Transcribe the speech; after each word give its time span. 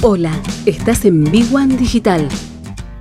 Hola, 0.00 0.40
estás 0.64 1.04
en 1.06 1.24
Big 1.24 1.52
One 1.52 1.76
Digital. 1.76 2.28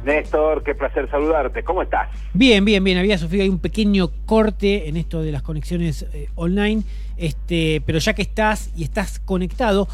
Néstor, 0.03 0.63
qué 0.63 0.73
placer 0.73 1.07
saludarte. 1.11 1.63
¿Cómo 1.63 1.83
estás? 1.83 2.09
Bien, 2.33 2.65
bien, 2.65 2.83
bien. 2.83 2.97
Había 2.97 3.19
sufrido 3.19 3.43
ahí 3.43 3.49
un 3.49 3.59
pequeño 3.59 4.09
corte 4.25 4.89
en 4.89 4.97
esto 4.97 5.21
de 5.21 5.31
las 5.31 5.43
conexiones 5.43 6.07
eh, 6.11 6.29
online, 6.33 6.81
este, 7.15 7.83
pero 7.85 7.99
ya 7.99 8.13
que 8.13 8.23
estás 8.23 8.71
y 8.75 8.83
estás 8.83 9.19
conectado, 9.19 9.87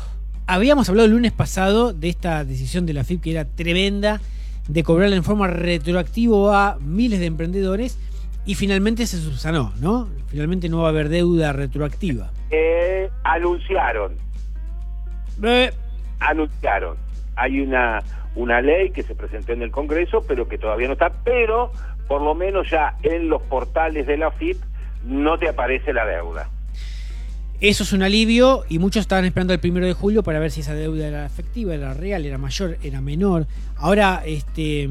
habíamos 0.48 0.88
hablado 0.88 1.08
el 1.08 1.12
lunes 1.12 1.34
pasado 1.34 1.92
de 1.92 2.08
esta 2.08 2.46
decisión 2.46 2.86
de 2.86 2.94
la 2.94 3.04
FIP 3.04 3.22
que 3.22 3.32
era 3.32 3.44
tremenda 3.44 4.22
de 4.70 4.84
cobrarla 4.84 5.18
en 5.18 5.26
forma 5.26 5.48
retroactiva 5.48 6.70
a 6.70 6.78
miles 6.80 7.20
de 7.20 7.26
emprendedores 7.26 8.00
y 8.46 8.56
finalmente 8.56 9.06
se 9.08 9.18
subsanó, 9.18 9.74
¿no? 9.82 10.08
Finalmente 10.28 10.70
no 10.70 10.84
va 10.84 10.88
a 10.88 10.92
haber 10.92 11.10
deuda 11.10 11.52
retroactiva. 11.52 12.32
Eh, 12.50 13.10
anunciaron. 13.26 14.14
Eh, 15.44 15.72
anunciaron. 16.30 16.98
Hay 17.36 17.60
una, 17.60 18.04
una 18.36 18.62
ley 18.62 18.92
que 18.92 19.04
se 19.04 19.16
presentó 19.16 19.54
en 19.54 19.62
el 19.62 19.72
Congreso, 19.72 20.24
pero 20.28 20.48
que 20.48 20.58
todavía 20.58 20.88
no 20.88 20.94
está, 20.94 21.12
pero 21.24 21.72
por 22.08 22.22
lo 22.22 22.36
menos 22.36 22.70
ya 22.70 22.96
en 23.04 23.30
los 23.30 23.42
portales 23.44 24.06
de 24.08 24.18
la 24.18 24.32
FIP 24.32 24.58
no 25.06 25.38
te 25.38 25.50
aparece 25.50 25.94
la 25.94 26.06
deuda. 26.06 26.50
Eso 27.62 27.84
es 27.84 27.94
un 27.94 28.04
alivio 28.04 28.66
y 28.68 28.78
muchos 28.78 29.02
estaban 29.02 29.24
esperando 29.26 29.54
el 29.54 29.60
primero 29.60 29.86
de 29.86 29.94
julio 29.94 30.22
para 30.22 30.40
ver 30.40 30.52
si 30.52 30.62
esa 30.62 30.74
deuda 30.74 31.08
era 31.08 31.26
efectiva, 31.26 31.74
era 31.74 31.94
real, 31.94 32.26
era 32.26 32.38
mayor, 32.38 32.78
era 32.84 33.00
menor. 33.00 33.46
Ahora, 33.78 34.22
este, 34.26 34.90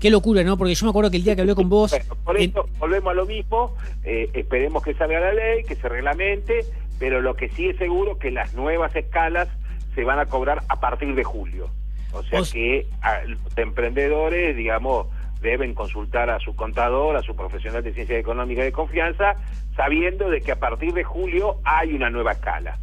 qué 0.00 0.10
locura, 0.10 0.42
¿no? 0.42 0.56
Porque 0.56 0.74
yo 0.74 0.86
me 0.86 0.90
acuerdo 0.90 1.12
que 1.12 1.18
el 1.18 1.22
día 1.22 1.36
que 1.36 1.42
hablé 1.42 1.54
con 1.54 1.68
vos... 1.68 1.94
por 2.24 2.36
eso 2.36 2.68
volvemos 2.80 3.12
a 3.12 3.14
lo 3.14 3.24
mismo, 3.24 3.76
eh, 4.02 4.30
esperemos 4.34 4.82
que 4.82 4.94
salga 4.94 5.20
la 5.20 5.32
ley, 5.32 5.62
que 5.62 5.76
se 5.76 5.88
reglamente, 5.88 6.64
pero 6.98 7.20
lo 7.20 7.34
que 7.34 7.50
sí 7.50 7.68
es 7.68 7.76
seguro 7.76 8.18
que 8.18 8.32
las 8.32 8.52
nuevas 8.54 8.96
escalas 8.96 9.48
se 9.98 10.04
van 10.04 10.20
a 10.20 10.26
cobrar 10.26 10.62
a 10.68 10.78
partir 10.78 11.12
de 11.16 11.24
julio. 11.24 11.68
O 12.12 12.22
sea 12.22 12.40
que 12.52 12.86
los 13.26 13.58
emprendedores, 13.58 14.56
digamos, 14.56 15.08
deben 15.40 15.74
consultar 15.74 16.30
a 16.30 16.38
su 16.38 16.54
contador, 16.54 17.16
a 17.16 17.22
su 17.22 17.34
profesional 17.34 17.82
de 17.82 17.92
ciencia 17.92 18.16
económica 18.16 18.62
de 18.62 18.70
confianza, 18.70 19.34
sabiendo 19.74 20.30
de 20.30 20.40
que 20.40 20.52
a 20.52 20.60
partir 20.60 20.92
de 20.92 21.02
julio 21.02 21.56
hay 21.64 21.94
una 21.94 22.10
nueva 22.10 22.30
escala. 22.30 22.78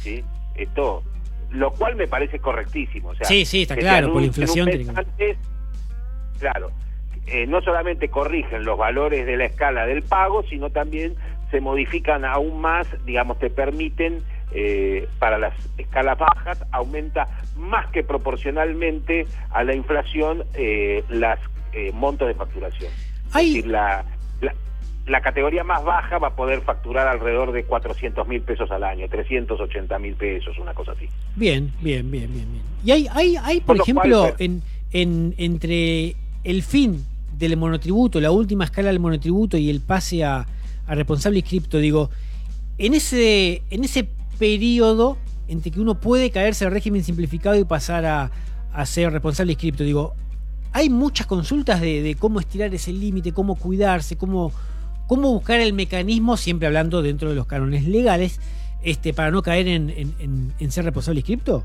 ¿sí? 0.00 0.24
Esto, 0.56 1.04
lo 1.52 1.70
cual 1.70 1.94
me 1.94 2.08
parece 2.08 2.40
correctísimo. 2.40 3.10
O 3.10 3.14
sea, 3.14 3.28
sí, 3.28 3.44
sí, 3.44 3.62
está 3.62 3.76
claro, 3.76 4.12
por 4.12 4.22
la 4.22 4.26
inflación. 4.26 4.68
claro, 6.40 6.72
eh, 7.28 7.46
no 7.46 7.62
solamente 7.62 8.08
corrigen 8.08 8.64
los 8.64 8.76
valores 8.76 9.24
de 9.24 9.36
la 9.36 9.44
escala 9.44 9.86
del 9.86 10.02
pago, 10.02 10.42
sino 10.50 10.70
también 10.70 11.14
se 11.52 11.60
modifican 11.60 12.24
aún 12.24 12.60
más, 12.60 12.88
digamos, 13.04 13.38
te 13.38 13.50
permiten 13.50 14.20
eh, 14.52 15.08
para 15.18 15.38
las 15.38 15.54
escalas 15.76 16.18
bajas 16.18 16.64
aumenta 16.70 17.28
más 17.56 17.90
que 17.90 18.04
proporcionalmente 18.04 19.26
a 19.50 19.64
la 19.64 19.74
inflación 19.74 20.44
eh, 20.54 21.04
las 21.08 21.38
eh, 21.72 21.90
montos 21.92 22.28
de 22.28 22.34
facturación. 22.34 22.90
Es 23.28 23.34
decir, 23.34 23.66
la, 23.66 24.04
la, 25.06 25.20
categoría 25.20 25.64
más 25.64 25.84
baja 25.84 26.18
va 26.18 26.28
a 26.28 26.36
poder 26.36 26.60
facturar 26.62 27.08
alrededor 27.08 27.52
de 27.52 27.64
400 27.64 28.26
mil 28.28 28.40
pesos 28.42 28.70
al 28.70 28.84
año, 28.84 29.08
380 29.08 29.98
mil 29.98 30.14
pesos, 30.14 30.56
una 30.58 30.74
cosa 30.74 30.92
así. 30.92 31.08
Bien, 31.34 31.72
bien, 31.80 32.10
bien, 32.10 32.32
bien, 32.32 32.50
bien. 32.50 32.62
Y 32.84 32.90
hay, 32.92 33.08
hay, 33.12 33.36
hay 33.36 33.60
por, 33.60 33.76
ejemplo, 33.76 34.32
en, 34.38 34.62
en, 34.92 35.34
entre 35.38 36.14
el 36.44 36.62
fin 36.62 37.04
del 37.36 37.56
monotributo, 37.56 38.20
la 38.20 38.30
última 38.30 38.64
escala 38.64 38.88
del 38.88 39.00
monotributo 39.00 39.58
y 39.58 39.68
el 39.68 39.80
pase 39.80 40.24
a, 40.24 40.46
a 40.86 40.94
responsable 40.94 41.40
inscripto, 41.40 41.78
digo, 41.78 42.10
en 42.78 42.94
ese, 42.94 43.62
en 43.70 43.84
ese 43.84 44.08
periodo 44.38 45.16
entre 45.48 45.70
que 45.70 45.80
uno 45.80 46.00
puede 46.00 46.30
caerse 46.30 46.64
al 46.64 46.72
régimen 46.72 47.04
simplificado 47.04 47.56
y 47.58 47.64
pasar 47.64 48.04
a, 48.04 48.30
ser 48.84 49.10
responsable 49.12 49.52
inscripto. 49.52 49.84
Digo, 49.84 50.14
hay 50.72 50.90
muchas 50.90 51.26
consultas 51.26 51.80
de, 51.80 52.16
cómo 52.18 52.40
estirar 52.40 52.74
ese 52.74 52.92
límite, 52.92 53.32
cómo 53.32 53.54
cuidarse, 53.54 54.16
cómo, 54.16 54.52
cómo 55.06 55.32
buscar 55.32 55.60
el 55.60 55.72
mecanismo, 55.72 56.36
siempre 56.36 56.66
hablando 56.66 57.00
dentro 57.00 57.30
de 57.30 57.36
los 57.36 57.46
cánones 57.46 57.86
legales, 57.86 58.40
este, 58.82 59.14
para 59.14 59.30
no 59.30 59.42
caer 59.42 59.68
en, 59.68 60.70
ser 60.70 60.84
responsable 60.84 61.20
inscripto. 61.20 61.64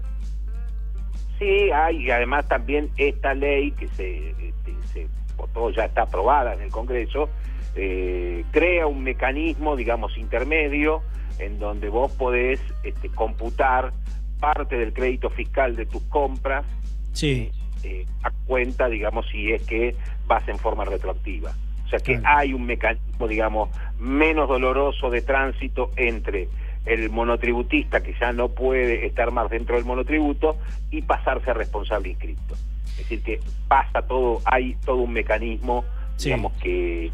Sí, 1.37 1.71
hay, 1.71 2.05
y 2.05 2.11
además 2.11 2.47
también 2.47 2.89
esta 2.97 3.33
ley 3.33 3.71
que 3.71 3.87
se, 3.89 4.29
este, 4.29 4.73
se 4.93 5.07
todo 5.47 5.71
ya 5.71 5.85
está 5.85 6.03
aprobada 6.03 6.53
en 6.53 6.61
el 6.61 6.71
Congreso, 6.71 7.29
eh, 7.75 8.43
crea 8.51 8.87
un 8.87 9.03
mecanismo, 9.03 9.75
digamos, 9.75 10.17
intermedio 10.17 11.01
en 11.39 11.59
donde 11.59 11.89
vos 11.89 12.11
podés 12.11 12.59
este, 12.83 13.09
computar 13.09 13.93
parte 14.39 14.77
del 14.77 14.93
crédito 14.93 15.29
fiscal 15.29 15.75
de 15.75 15.85
tus 15.85 16.01
compras 16.03 16.65
sí. 17.13 17.51
Eh, 17.83 18.05
a 18.23 18.31
cuenta, 18.45 18.89
digamos, 18.89 19.25
si 19.31 19.51
es 19.51 19.63
que 19.63 19.95
vas 20.27 20.47
en 20.47 20.57
forma 20.57 20.85
retroactiva. 20.85 21.53
O 21.85 21.89
sea 21.89 21.99
que 21.99 22.21
hay 22.23 22.53
un 22.53 22.65
mecanismo, 22.65 23.27
digamos, 23.27 23.69
menos 23.99 24.47
doloroso 24.47 25.09
de 25.09 25.21
tránsito 25.21 25.91
entre 25.97 26.47
el 26.85 27.09
monotributista 27.09 28.01
que 28.01 28.13
ya 28.19 28.31
no 28.31 28.49
puede 28.49 29.05
estar 29.05 29.31
más 29.31 29.49
dentro 29.49 29.75
del 29.75 29.85
monotributo 29.85 30.57
y 30.89 31.01
pasarse 31.01 31.51
a 31.51 31.53
responsable 31.53 32.09
inscrito. 32.09 32.55
Es 32.91 32.97
decir, 32.97 33.23
que 33.23 33.39
pasa 33.67 34.01
todo, 34.01 34.41
hay 34.45 34.75
todo 34.85 34.97
un 34.97 35.13
mecanismo, 35.13 35.85
digamos, 36.17 36.53
que, 36.61 37.11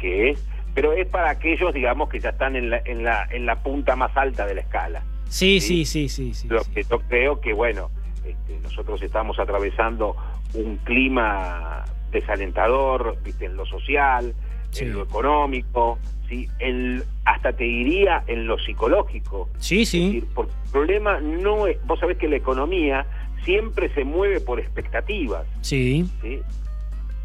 que 0.00 0.30
es 0.30 0.44
pero 0.78 0.92
es 0.92 1.08
para 1.08 1.30
aquellos, 1.30 1.74
digamos, 1.74 2.08
que 2.08 2.20
ya 2.20 2.28
están 2.28 2.54
en 2.54 2.70
la, 2.70 2.80
en 2.84 3.02
la, 3.02 3.26
en 3.32 3.46
la 3.46 3.56
punta 3.64 3.96
más 3.96 4.16
alta 4.16 4.46
de 4.46 4.54
la 4.54 4.60
escala. 4.60 5.02
Sí, 5.28 5.60
sí, 5.60 5.84
sí, 5.84 6.08
sí. 6.08 6.34
sí, 6.34 6.46
Lo 6.46 6.62
que 6.72 6.84
yo 6.84 7.00
creo 7.00 7.40
que, 7.40 7.52
bueno, 7.52 7.90
este, 8.24 8.60
nosotros 8.62 9.02
estamos 9.02 9.40
atravesando 9.40 10.14
un 10.54 10.76
clima 10.84 11.84
desalentador, 12.12 13.18
¿viste? 13.24 13.46
en 13.46 13.56
lo 13.56 13.66
social, 13.66 14.32
en 14.78 14.92
lo 14.92 15.02
económico, 15.02 15.98
¿sí? 16.28 16.48
En, 16.60 17.02
hasta 17.24 17.52
te 17.52 17.64
diría 17.64 18.22
en 18.28 18.46
lo 18.46 18.56
psicológico. 18.58 19.48
Sí, 19.58 19.84
sí. 19.84 20.24
porque 20.32 20.52
el 20.64 20.70
problema 20.70 21.20
no 21.20 21.66
es, 21.66 21.84
vos 21.86 21.98
sabés 21.98 22.18
que 22.18 22.28
la 22.28 22.36
economía 22.36 23.04
siempre 23.44 23.92
se 23.94 24.04
mueve 24.04 24.40
por 24.40 24.60
expectativas. 24.60 25.46
Sí. 25.62 26.08
¿sí? 26.22 26.42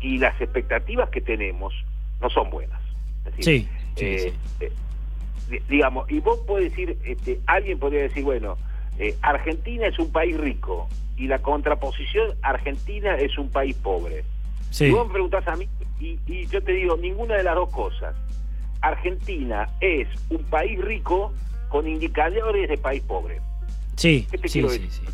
Y 0.02 0.18
las 0.18 0.40
expectativas 0.42 1.10
que 1.10 1.22
tenemos 1.22 1.74
no 2.22 2.30
son 2.30 2.50
buenas 2.50 2.84
sí, 3.40 3.68
eh, 3.98 4.34
eh, 4.60 4.72
digamos, 5.70 6.10
y 6.12 6.20
vos 6.20 6.40
podés 6.40 6.72
decir, 6.72 6.98
este, 7.06 7.40
alguien 7.46 7.80
podría 7.80 8.04
decir, 8.04 8.24
bueno, 8.24 8.58
eh, 9.00 9.16
Argentina 9.22 9.88
es 9.88 9.98
un 10.00 10.12
país 10.12 10.38
rico 10.38 10.88
y 11.18 11.28
la 11.28 11.40
contraposición, 11.40 12.36
Argentina 12.42 13.16
es 13.16 13.38
un 13.38 13.50
país 13.50 13.76
pobre. 13.76 14.24
Sí. 14.72 14.90
vos 14.90 15.08
me 15.08 15.14
preguntás 15.14 15.48
a 15.48 15.56
mí, 15.56 15.68
y, 16.00 16.48
yo 16.48 16.62
te 16.64 16.74
digo, 16.74 16.98
ninguna 16.98 17.36
de 17.36 17.44
las 17.44 17.56
dos 17.56 17.70
cosas. 17.70 18.16
Argentina 18.82 19.70
es 19.80 20.08
un 20.30 20.44
país 20.46 20.80
rico 20.82 21.32
con 21.70 21.88
indicadores 21.88 22.68
de 22.68 22.78
país 22.78 23.02
pobre. 23.04 23.40
Sí, 23.96 24.28
¿Qué 24.30 24.38
te 24.38 24.48
sí, 24.50 24.60
quiero 24.60 24.70
sí, 24.70 24.80
decir? 24.80 25.10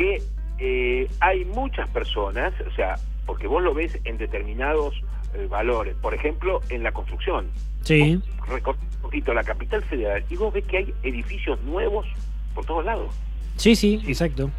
Que 0.00 1.08
hay 1.20 1.44
muchas 1.44 1.88
personas, 1.90 2.52
o 2.66 2.74
sea, 2.74 2.96
porque 3.26 3.46
vos 3.46 3.62
lo 3.62 3.74
ves 3.74 3.98
en 4.04 4.18
determinados 4.18 4.94
eh, 5.34 5.46
valores. 5.48 5.94
Por 5.96 6.14
ejemplo, 6.14 6.60
en 6.70 6.82
la 6.82 6.92
construcción. 6.92 7.48
Sí. 7.82 8.20
un 8.48 9.02
poquito 9.02 9.32
la 9.32 9.44
capital 9.44 9.82
federal 9.84 10.24
y 10.28 10.36
vos 10.36 10.52
ves 10.52 10.64
que 10.64 10.78
hay 10.78 10.94
edificios 11.02 11.60
nuevos 11.62 12.06
por 12.54 12.64
todos 12.64 12.84
lados. 12.84 13.14
Sí, 13.56 13.76
sí, 13.76 14.02
exacto. 14.06 14.50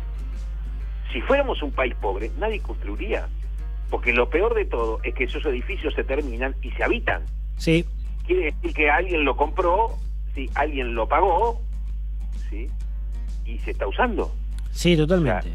Si 1.12 1.22
fuéramos 1.22 1.62
un 1.62 1.72
país 1.72 1.94
pobre, 1.96 2.32
nadie 2.40 2.60
construiría. 2.62 3.28
Porque 3.90 4.14
lo 4.14 4.30
peor 4.30 4.56
de 4.56 4.66
todo 4.66 5.00
es 5.04 5.14
que 5.14 5.26
esos 5.26 5.46
edificios 5.46 5.94
se 5.94 6.04
terminan 6.04 6.56
y 6.62 6.72
se 6.72 6.84
habitan. 6.84 7.24
Sí. 7.58 7.86
Quiere 8.26 8.46
decir 8.46 8.74
que 8.74 8.90
alguien 8.90 9.26
lo 9.26 9.36
compró, 9.36 9.98
¿sí? 10.34 10.50
alguien 10.56 10.96
lo 10.96 11.08
pagó, 11.08 11.62
¿sí? 12.50 12.68
y 13.46 13.58
se 13.60 13.72
está 13.72 13.88
usando. 13.88 14.32
Sí, 14.72 14.98
totalmente. 14.98 15.54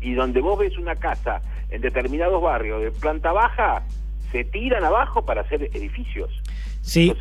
y 0.00 0.12
donde 0.14 0.40
vos 0.40 0.58
ves 0.58 0.76
una 0.76 0.96
casa 0.96 1.40
en 1.70 1.80
determinados 1.80 2.42
barrios 2.42 2.82
de 2.82 2.90
planta 2.90 3.32
baja 3.32 3.82
se 4.30 4.44
tiran 4.44 4.84
abajo 4.84 5.24
para 5.24 5.40
hacer 5.42 5.70
edificios. 5.72 6.30
Sí. 6.82 7.14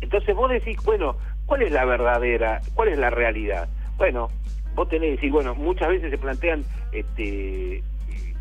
Entonces, 0.00 0.34
vos 0.34 0.50
decís, 0.50 0.76
bueno, 0.84 1.16
¿cuál 1.46 1.62
es 1.62 1.70
la 1.70 1.84
verdadera, 1.84 2.60
cuál 2.74 2.88
es 2.88 2.98
la 2.98 3.10
realidad? 3.10 3.68
Bueno, 3.96 4.30
vos 4.74 4.88
tenés 4.88 5.08
que 5.08 5.16
decir, 5.16 5.30
bueno, 5.30 5.54
muchas 5.54 5.88
veces 5.88 6.10
se 6.10 6.18
plantean, 6.18 6.64
este, 6.92 7.82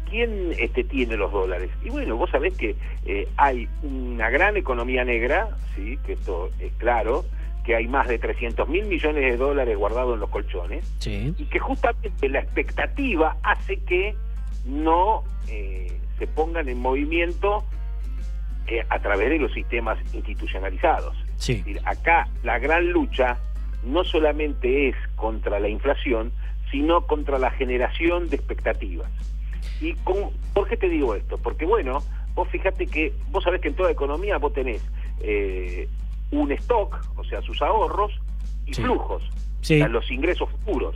¿quién 0.10 0.54
este, 0.58 0.84
tiene 0.84 1.18
los 1.18 1.32
dólares? 1.32 1.70
Y 1.84 1.90
bueno, 1.90 2.16
vos 2.16 2.30
sabés 2.30 2.56
que 2.56 2.76
eh, 3.06 3.28
hay 3.38 3.68
una 3.84 4.30
gran 4.30 4.56
economía 4.56 5.04
negra, 5.04 5.50
sí, 5.76 5.98
que 6.06 6.14
esto 6.14 6.50
es 6.60 6.72
claro, 6.78 7.26
que 7.68 7.76
hay 7.76 7.86
más 7.90 8.08
de 8.08 8.18
300 8.18 8.70
mil 8.70 8.86
millones 8.86 9.26
de 9.26 9.36
dólares 9.36 9.78
guardados 9.78 10.14
en 10.14 10.22
los 10.22 10.30
colchones, 10.30 10.90
sí. 11.00 11.36
y 11.38 11.44
que 11.48 11.60
justamente 11.60 12.30
la 12.30 12.40
expectativa 12.40 13.36
hace 13.44 13.82
que 13.82 14.16
no 14.64 15.26
eh, 15.50 15.92
se 16.18 16.28
pongan 16.28 16.70
en 16.70 16.80
movimiento 16.80 17.66
eh, 18.68 18.86
a 18.88 19.00
través 19.00 19.32
de 19.32 19.40
los 19.40 19.52
sistemas 19.52 20.00
institucionalizados. 20.14 21.14
Sí. 21.36 21.62
acá 21.84 22.30
la 22.42 22.58
gran 22.58 22.90
lucha 22.90 23.38
no 23.84 24.06
solamente 24.06 24.88
es 24.88 24.96
contra 25.18 25.60
la 25.60 25.68
inflación, 25.68 26.32
sino 26.72 27.02
contra 27.02 27.38
la 27.38 27.52
generación 27.52 28.30
de 28.30 28.38
expectativas. 28.38 29.12
¿Y 29.82 29.94
con, 30.06 30.32
por 30.54 30.70
qué 30.70 30.78
te 30.78 30.88
digo 30.88 31.16
esto? 31.16 31.38
Porque 31.38 31.66
bueno, 31.66 32.02
vos 32.34 32.48
fíjate 32.48 32.88
que 32.88 33.12
vos 33.30 33.44
sabés 33.44 33.60
que 33.60 33.68
en 33.68 33.76
toda 33.76 33.92
economía 33.92 34.38
vos 34.38 34.54
tenés 34.54 34.82
eh, 35.20 35.90
un 36.32 36.52
stock, 36.52 37.00
o 37.16 37.24
sea, 37.24 37.42
sus 37.42 37.62
ahorros, 37.62 38.12
y 38.66 38.74
flujos, 38.74 39.24
o 39.24 39.64
sea, 39.64 39.88
los 39.88 40.10
ingresos 40.12 40.50
futuros. 40.50 40.96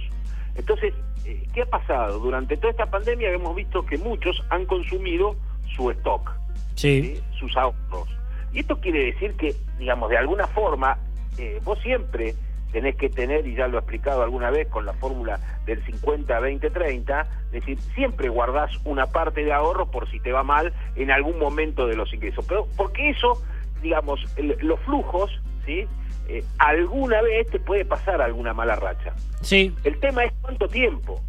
Entonces, 0.56 0.94
eh, 1.26 1.48
¿qué 1.54 1.62
ha 1.62 1.66
pasado? 1.66 2.20
Durante 2.20 2.58
toda 2.58 2.72
esta 2.72 2.86
pandemia 2.86 3.32
hemos 3.32 3.56
visto 3.56 3.86
que 3.86 3.98
muchos 3.98 4.44
han 4.50 4.66
consumido 4.66 5.36
su 5.76 5.90
stock, 5.92 6.32
sus 7.40 7.56
ahorros. 7.56 8.10
Y 8.54 8.60
esto 8.60 8.80
quiere 8.80 9.06
decir 9.06 9.34
que, 9.36 9.56
digamos, 9.80 10.10
de 10.10 10.18
alguna 10.18 10.48
forma, 10.48 10.98
eh, 11.38 11.62
vos 11.64 11.80
siempre 11.80 12.36
tenés 12.72 12.96
que 12.96 13.10
tener, 13.10 13.46
y 13.48 13.56
ya 13.56 13.68
lo 13.68 13.78
he 13.78 13.80
explicado 13.80 14.24
alguna 14.24 14.50
vez 14.50 14.68
con 14.68 14.86
la 14.86 14.94
fórmula 14.94 15.40
del 15.66 15.84
50, 15.86 16.40
20, 16.40 16.70
30, 16.70 17.22
es 17.22 17.52
decir, 17.52 17.80
siempre 17.96 18.30
guardás 18.30 18.72
una 18.86 19.08
parte 19.08 19.44
de 19.44 19.54
ahorro 19.54 19.92
por 19.92 20.10
si 20.10 20.20
te 20.20 20.32
va 20.32 20.44
mal 20.44 20.74
en 20.96 21.12
algún 21.12 21.38
momento 21.38 21.88
de 21.88 21.96
los 21.96 22.14
ingresos. 22.14 22.46
Pero 22.48 22.68
porque 22.78 23.10
eso, 23.10 23.42
digamos, 23.82 24.20
los 24.38 24.80
flujos, 24.82 25.32
¿sí? 25.66 25.86
Eh, 26.28 26.44
alguna 26.60 27.22
vez 27.22 27.48
te 27.50 27.60
puede 27.60 27.86
pasar 27.86 28.22
alguna 28.22 28.54
mala 28.54 28.76
racha. 28.76 29.14
Sí. 29.42 29.74
El 29.84 30.00
tema 30.00 30.24
es 30.24 30.34
cuánto 30.42 30.68
tiempo. 30.68 31.22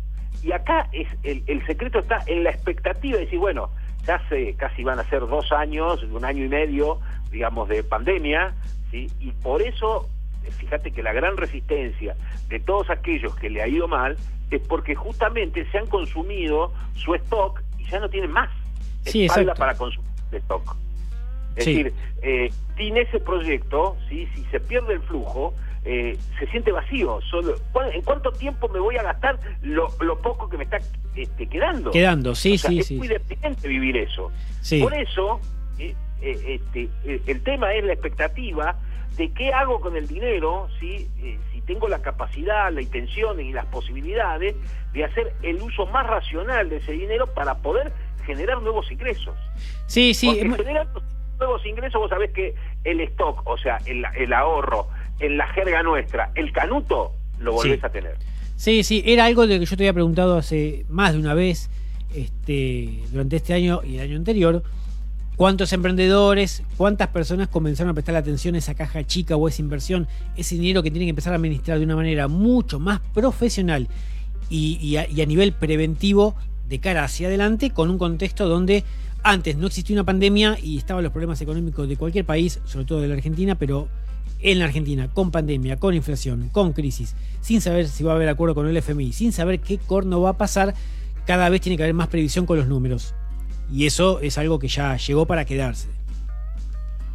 Y 0.42 0.52
acá 0.52 0.88
es 0.92 1.08
el, 1.22 1.42
el 1.46 1.64
secreto 1.66 2.00
está 2.00 2.18
en 2.26 2.44
la 2.44 2.50
expectativa 2.50 3.16
de 3.16 3.24
decir, 3.24 3.38
bueno, 3.38 3.70
ya 4.06 4.16
hace 4.16 4.54
casi 4.54 4.82
van 4.82 4.98
a 4.98 5.04
ser 5.08 5.20
dos 5.20 5.52
años, 5.52 6.02
un 6.02 6.24
año 6.24 6.44
y 6.44 6.48
medio, 6.48 6.98
digamos, 7.30 7.68
de 7.68 7.84
pandemia, 7.84 8.52
¿sí? 8.90 9.08
y 9.20 9.30
por 9.30 9.62
eso 9.62 10.08
fíjate 10.50 10.90
que 10.90 11.02
la 11.02 11.12
gran 11.12 11.36
resistencia 11.36 12.16
de 12.48 12.60
todos 12.60 12.90
aquellos 12.90 13.34
que 13.36 13.50
le 13.50 13.62
ha 13.62 13.68
ido 13.68 13.88
mal 13.88 14.16
es 14.50 14.60
porque 14.66 14.94
justamente 14.94 15.66
se 15.70 15.78
han 15.78 15.86
consumido 15.86 16.72
su 16.94 17.14
stock 17.14 17.62
y 17.78 17.84
ya 17.88 18.00
no 18.00 18.08
tienen 18.08 18.30
más 18.30 18.50
sí, 19.04 19.24
espalda 19.24 19.54
para 19.54 19.74
consumir 19.74 20.10
de 20.30 20.38
stock. 20.38 20.76
Es 21.56 21.66
decir, 21.66 21.92
eh, 22.22 22.50
sin 22.76 22.96
ese 22.96 23.20
proyecto, 23.20 23.96
¿sí? 24.08 24.26
si 24.34 24.44
se 24.44 24.60
pierde 24.60 24.94
el 24.94 25.00
flujo, 25.00 25.54
eh, 25.84 26.16
se 26.38 26.46
siente 26.46 26.72
vacío. 26.72 27.20
Solo, 27.30 27.54
¿En 27.92 28.02
cuánto 28.02 28.32
tiempo 28.32 28.68
me 28.68 28.78
voy 28.78 28.96
a 28.96 29.02
gastar 29.02 29.38
lo, 29.62 29.88
poco 30.22 30.48
que 30.48 30.56
me 30.56 30.64
está 30.64 30.78
este, 31.16 31.46
quedando? 31.46 31.90
Quedando, 31.90 32.34
sí, 32.34 32.56
sí, 32.58 32.78
es 32.78 32.86
sí. 32.86 32.94
Es 32.94 32.98
muy 32.98 33.08
deprimente 33.08 33.68
vivir 33.68 33.96
eso. 33.96 34.30
Por 34.80 34.94
eso, 34.94 35.40
eh, 35.78 35.94
este, 36.22 36.88
el 37.04 37.42
tema 37.42 37.74
es 37.74 37.84
la 37.84 37.92
expectativa 37.92 38.76
de 39.16 39.30
qué 39.32 39.52
hago 39.52 39.80
con 39.80 39.96
el 39.96 40.06
dinero, 40.06 40.68
¿sí? 40.80 41.08
Eh, 41.22 41.38
si 41.52 41.60
tengo 41.62 41.88
la 41.88 42.00
capacidad, 42.00 42.72
la 42.72 42.80
intención 42.80 43.40
y 43.40 43.52
las 43.52 43.66
posibilidades 43.66 44.54
de 44.92 45.04
hacer 45.04 45.34
el 45.42 45.60
uso 45.60 45.86
más 45.86 46.06
racional 46.06 46.68
de 46.70 46.76
ese 46.76 46.92
dinero 46.92 47.26
para 47.26 47.56
poder 47.56 47.92
generar 48.24 48.62
nuevos 48.62 48.90
ingresos. 48.90 49.34
Sí, 49.86 50.14
sí. 50.14 50.26
Porque 50.26 50.64
generar 50.64 50.88
nuevos 51.42 51.66
ingresos, 51.66 52.00
vos 52.00 52.10
sabés 52.10 52.30
que 52.32 52.54
el 52.84 53.00
stock, 53.00 53.42
o 53.44 53.58
sea, 53.58 53.78
el, 53.86 54.32
ahorro, 54.32 54.88
en 55.20 55.36
la 55.36 55.46
jerga 55.48 55.82
nuestra, 55.82 56.30
el 56.34 56.52
canuto, 56.52 57.12
lo 57.38 57.52
volvés 57.52 57.82
a 57.84 57.90
tener. 57.90 58.16
Sí, 58.56 58.82
sí, 58.84 59.02
era 59.04 59.24
algo 59.26 59.46
de 59.46 59.58
que 59.58 59.66
yo 59.66 59.76
te 59.76 59.82
había 59.82 59.92
preguntado 59.92 60.36
hace 60.36 60.84
más 60.88 61.12
de 61.12 61.18
una 61.18 61.34
vez, 61.34 61.70
este, 62.14 63.00
durante 63.10 63.36
este 63.36 63.54
año 63.54 63.80
y 63.84 63.96
el 63.96 64.02
año 64.02 64.16
anterior 64.16 64.62
¿Cuántos 65.36 65.72
emprendedores, 65.72 66.62
cuántas 66.76 67.08
personas 67.08 67.48
comenzaron 67.48 67.90
a 67.90 67.94
prestar 67.94 68.16
atención 68.16 68.54
a 68.54 68.58
esa 68.58 68.74
caja 68.74 69.04
chica 69.04 69.34
o 69.34 69.48
esa 69.48 69.62
inversión, 69.62 70.06
ese 70.36 70.56
dinero 70.56 70.82
que 70.82 70.90
tienen 70.90 71.06
que 71.06 71.10
empezar 71.10 71.32
a 71.32 71.36
administrar 71.36 71.78
de 71.78 71.84
una 71.84 71.96
manera 71.96 72.28
mucho 72.28 72.78
más 72.78 73.00
profesional 73.14 73.88
y, 74.50 74.96
a, 74.96 75.26
nivel 75.26 75.52
preventivo 75.52 76.36
de 76.72 76.80
cara 76.80 77.04
hacia 77.04 77.28
adelante 77.28 77.68
con 77.70 77.90
un 77.90 77.98
contexto 77.98 78.48
donde 78.48 78.82
antes 79.22 79.58
no 79.58 79.66
existía 79.66 79.94
una 79.94 80.04
pandemia 80.04 80.56
y 80.60 80.78
estaban 80.78 81.04
los 81.04 81.12
problemas 81.12 81.38
económicos 81.42 81.86
de 81.86 81.98
cualquier 81.98 82.24
país, 82.24 82.60
sobre 82.64 82.86
todo 82.86 83.02
de 83.02 83.08
la 83.08 83.14
Argentina, 83.14 83.56
pero 83.56 83.88
en 84.40 84.58
la 84.58 84.64
Argentina, 84.64 85.08
con 85.12 85.30
pandemia, 85.30 85.76
con 85.76 85.94
inflación, 85.94 86.48
con 86.50 86.72
crisis, 86.72 87.14
sin 87.42 87.60
saber 87.60 87.88
si 87.88 88.02
va 88.04 88.12
a 88.12 88.14
haber 88.14 88.30
acuerdo 88.30 88.54
con 88.54 88.66
el 88.66 88.76
FMI, 88.76 89.12
sin 89.12 89.32
saber 89.32 89.60
qué 89.60 89.76
corno 89.76 90.22
va 90.22 90.30
a 90.30 90.38
pasar, 90.38 90.72
cada 91.26 91.50
vez 91.50 91.60
tiene 91.60 91.76
que 91.76 91.82
haber 91.82 91.94
más 91.94 92.08
previsión 92.08 92.46
con 92.46 92.56
los 92.56 92.66
números. 92.66 93.14
Y 93.70 93.84
eso 93.84 94.20
es 94.20 94.38
algo 94.38 94.58
que 94.58 94.68
ya 94.68 94.96
llegó 94.96 95.26
para 95.26 95.44
quedarse. 95.44 95.88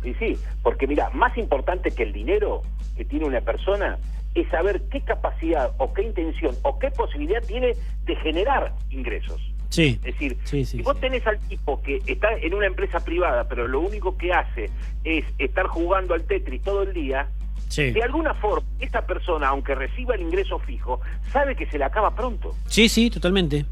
Y 0.04 0.13
sí, 0.13 0.38
porque 0.62 0.86
mira, 0.86 1.09
más 1.09 1.36
importante 1.36 1.89
que 1.89 2.04
el 2.04 2.13
dinero 2.13 2.62
que 2.95 3.06
tiene 3.06 3.25
una 3.25 3.42
persona 3.42 3.98
es 4.41 4.49
saber 4.49 4.83
qué 4.91 5.01
capacidad 5.01 5.71
o 5.77 5.93
qué 5.93 6.03
intención 6.03 6.55
o 6.63 6.77
qué 6.79 6.91
posibilidad 6.91 7.41
tiene 7.43 7.73
de 8.05 8.15
generar 8.17 8.73
ingresos. 8.89 9.41
Sí. 9.69 9.99
Es 10.03 10.13
decir, 10.13 10.37
si 10.45 10.81
vos 10.81 10.99
tenés 10.99 11.25
al 11.27 11.39
tipo 11.39 11.81
que 11.81 12.01
está 12.05 12.29
en 12.37 12.53
una 12.53 12.67
empresa 12.67 13.03
privada, 13.03 13.47
pero 13.49 13.67
lo 13.67 13.81
único 13.81 14.17
que 14.17 14.31
hace 14.31 14.69
es 15.03 15.25
estar 15.37 15.67
jugando 15.67 16.13
al 16.13 16.23
Tetris 16.23 16.61
todo 16.61 16.83
el 16.83 16.93
día, 16.93 17.27
de 17.75 18.01
alguna 18.01 18.33
forma, 18.35 18.65
esa 18.79 19.05
persona, 19.05 19.49
aunque 19.49 19.75
reciba 19.75 20.15
el 20.15 20.21
ingreso 20.21 20.57
fijo, 20.59 21.01
sabe 21.31 21.55
que 21.55 21.65
se 21.67 21.77
le 21.77 21.83
acaba 21.83 22.15
pronto. 22.15 22.55
Sí, 22.67 22.87
sí, 22.87 23.09
totalmente. 23.09 23.65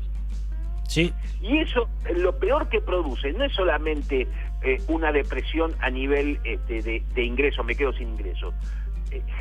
Y 1.41 1.57
eso, 1.57 1.89
lo 2.15 2.38
peor 2.38 2.69
que 2.69 2.81
produce, 2.81 3.33
no 3.33 3.44
es 3.44 3.53
solamente 3.53 4.27
eh, 4.62 4.81
una 4.88 5.12
depresión 5.12 5.73
a 5.79 5.89
nivel 5.89 6.39
este, 6.44 6.81
de, 6.81 7.23
ingreso, 7.23 7.63
me 7.63 7.75
quedo 7.75 7.94
sin 7.94 8.09
ingreso, 8.09 8.50
eh, 8.50 8.53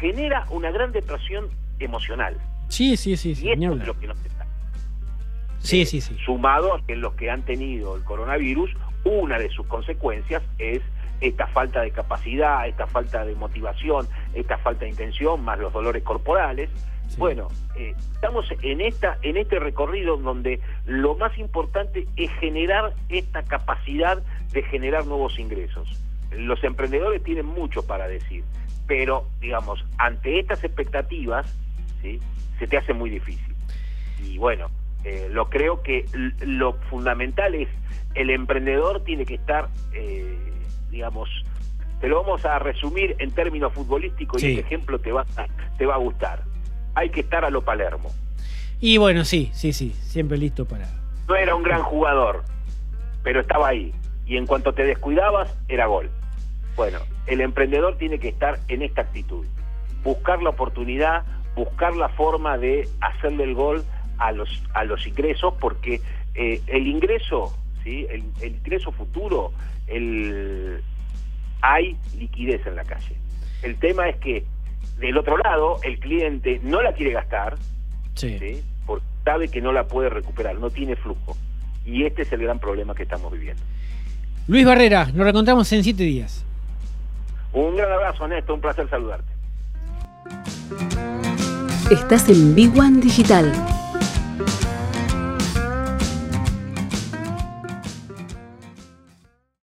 genera 0.00 0.46
una 0.50 0.70
gran 0.70 0.92
depresión 0.92 1.48
emocional. 1.78 2.36
Sí, 2.68 2.96
sí, 2.96 3.16
sí. 3.16 3.34
Y 3.42 3.52
esto 3.52 3.74
es 3.74 3.86
lo 3.86 3.98
que 3.98 4.06
nos 4.06 4.24
está. 4.24 4.46
Sí, 5.58 5.82
eh, 5.82 5.86
sí, 5.86 6.00
sí. 6.00 6.16
Sumado 6.24 6.74
a 6.74 6.84
que 6.86 6.96
los 6.96 7.14
que 7.14 7.30
han 7.30 7.42
tenido 7.42 7.96
el 7.96 8.04
coronavirus, 8.04 8.70
una 9.04 9.38
de 9.38 9.48
sus 9.50 9.66
consecuencias 9.66 10.42
es 10.58 10.82
esta 11.20 11.46
falta 11.46 11.82
de 11.82 11.90
capacidad, 11.90 12.66
esta 12.66 12.86
falta 12.86 13.24
de 13.24 13.34
motivación, 13.34 14.06
esta 14.34 14.58
falta 14.58 14.84
de 14.84 14.90
intención, 14.90 15.42
más 15.42 15.58
los 15.58 15.72
dolores 15.72 16.02
corporales, 16.02 16.70
bueno, 17.18 17.48
eh, 17.76 17.94
estamos 18.14 18.46
en 18.62 18.80
esta 18.80 19.18
en 19.22 19.36
este 19.36 19.58
recorrido 19.60 20.16
donde 20.16 20.60
lo 20.86 21.14
más 21.16 21.36
importante 21.38 22.06
es 22.16 22.30
generar 22.40 22.92
esta 23.08 23.42
capacidad 23.44 24.22
de 24.52 24.62
generar 24.64 25.06
nuevos 25.06 25.38
ingresos. 25.38 26.00
Los 26.38 26.62
emprendedores 26.64 27.22
tienen 27.22 27.46
mucho 27.46 27.86
para 27.86 28.08
decir, 28.08 28.44
pero 28.86 29.26
digamos, 29.40 29.84
ante 29.98 30.38
estas 30.38 30.62
expectativas, 30.64 31.46
¿sí? 32.02 32.20
se 32.58 32.67
te 32.67 32.76
hace 32.76 32.93
muy 32.93 33.10
difícil. 33.10 33.55
Y 34.22 34.38
bueno, 34.38 34.70
eh, 35.05 35.29
lo 35.31 35.50
creo 35.50 35.82
que 35.82 36.06
lo 36.41 36.74
fundamental 36.91 37.55
es 37.55 37.69
el 38.14 38.31
emprendedor 38.31 39.03
tiene 39.05 39.26
que 39.26 39.34
estar, 39.34 39.69
eh, 39.93 40.38
digamos, 40.91 41.29
te 42.00 42.08
lo 42.08 42.22
vamos 42.22 42.44
a 42.44 42.58
resumir 42.58 43.17
en 43.19 43.31
términos 43.31 43.72
futbolísticos 43.72 44.43
y 44.43 44.53
el 44.53 44.58
ejemplo 44.58 44.98
te 44.98 45.12
va, 45.12 45.24
te 45.79 45.86
va 45.86 45.94
a 45.94 45.98
gustar 45.98 46.43
hay 46.94 47.10
que 47.10 47.20
estar 47.20 47.44
a 47.44 47.50
lo 47.50 47.62
Palermo. 47.62 48.10
Y 48.81 48.98
bueno, 48.98 49.24
sí, 49.24 49.50
sí, 49.53 49.72
sí, 49.72 49.91
siempre 50.03 50.38
listo 50.38 50.64
para... 50.67 50.88
No 51.29 51.36
era 51.36 51.55
un 51.55 51.62
gran 51.62 51.82
jugador, 51.82 52.44
pero 53.22 53.41
estaba 53.41 53.69
ahí. 53.69 53.93
Y 54.26 54.36
en 54.36 54.46
cuanto 54.46 54.72
te 54.72 54.84
descuidabas, 54.84 55.56
era 55.69 55.86
gol. 55.86 56.10
Bueno, 56.76 56.98
el 57.26 57.40
emprendedor 57.40 57.96
tiene 57.98 58.19
que 58.19 58.28
estar 58.28 58.58
en 58.69 58.82
esta 58.82 59.02
actitud. 59.02 59.46
Buscar 60.02 60.43
la 60.43 60.50
oportunidad, 60.50 61.24
buscar 61.54 61.94
la 61.96 62.08
forma 62.10 62.58
de 62.58 62.88
hacerle 63.00 63.44
el 63.44 63.54
gol 63.54 63.84
a 64.19 64.32
los, 64.32 64.62
a 64.74 64.84
los 64.84 65.06
ingresos, 65.06 65.54
porque 65.60 66.00
eh, 66.34 66.60
el 66.66 66.86
ingreso, 66.86 67.56
¿sí? 67.82 68.06
El, 68.10 68.24
el, 68.40 68.56
ingreso 68.56 68.93
futuro, 68.93 69.52
el, 69.86 70.82
hay 71.60 71.96
liquidez 72.19 72.66
en 72.66 72.76
la 72.76 72.84
calle. 72.84 73.16
El 73.62 73.76
tema 73.76 74.08
es 74.08 74.16
que 74.16 74.44
del 74.98 75.16
otro 75.19 75.36
lado, 75.38 75.78
el 75.82 75.98
cliente 75.98 76.60
no 76.62 76.82
la 76.82 76.93
quiere 76.93 77.12
gastar, 77.12 77.56
sí. 78.14 78.62
porque 78.86 79.04
sabe 79.24 79.48
que 79.48 79.60
no 79.60 79.72
la 79.72 79.86
puede 79.86 80.08
recuperar, 80.08 80.56
no 80.56 80.70
tiene 80.70 80.96
flujo. 80.96 81.36
Y 81.84 82.04
este 82.04 82.22
es 82.22 82.32
el 82.32 82.43
gran 82.43 82.58
problema 82.58 82.94
que 82.94 83.02
estamos 83.02 83.32
viviendo. 83.32 83.62
Luis 84.46 84.64
Barrera, 84.64 85.06
nos 85.06 85.24
reencontramos 85.24 85.70
en 85.72 85.82
siete 85.82 86.04
días. 86.04 86.44
Un 87.55 87.77
gran 87.77 87.93
abrazo, 87.93 88.27
Néstor, 88.27 88.56
un 88.56 88.61
placer 88.61 88.91
saludarte. 88.91 89.32
Estás 91.91 92.29
en 92.29 92.55
Big 92.55 92.77
One 92.77 93.01
Digital. 93.01 93.53